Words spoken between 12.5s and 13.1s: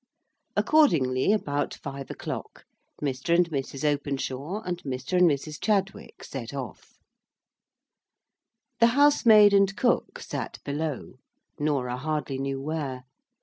where.